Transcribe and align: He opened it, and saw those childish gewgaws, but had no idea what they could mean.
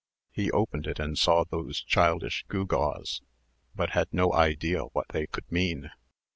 He 0.31 0.49
opened 0.49 0.87
it, 0.87 0.97
and 0.99 1.15
saw 1.15 1.43
those 1.45 1.79
childish 1.83 2.43
gewgaws, 2.49 3.21
but 3.75 3.91
had 3.91 4.11
no 4.11 4.33
idea 4.33 4.85
what 4.85 5.05
they 5.09 5.27
could 5.27 5.45
mean. 5.51 5.91